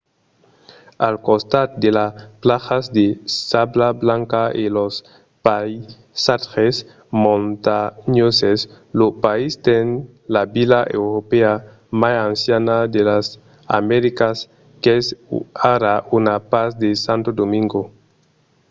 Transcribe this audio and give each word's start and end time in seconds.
al 1.07 1.15
costat 1.27 1.67
de 1.83 1.89
las 1.97 2.11
plajas 2.43 2.83
de 2.97 3.05
sabla 3.49 3.89
blanca 4.03 4.43
e 4.61 4.65
los 4.77 4.93
païsatges 5.45 6.75
montanhoses 7.25 8.59
lo 8.99 9.07
país 9.25 9.51
ten 9.67 9.85
la 10.35 10.43
vila 10.55 10.81
europèa 10.99 11.53
mai 12.01 12.15
anciana 12.31 12.77
de 12.95 13.01
las 13.09 13.25
americas 13.81 14.37
qu’es 14.81 15.05
ara 15.75 15.93
una 16.17 16.35
part 16.51 16.73
de 16.83 16.91
santo 17.05 17.29
domingo 17.41 17.81